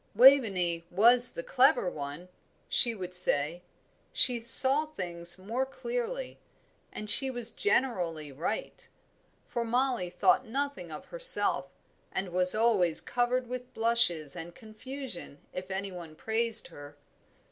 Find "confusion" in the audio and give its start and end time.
14.55-15.37